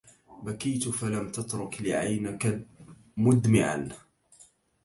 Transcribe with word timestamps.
بكيت 0.43 0.89
فلم 0.89 1.31
تترك 1.31 1.81
لعينك 1.81 2.67
مدمعا 3.17 3.89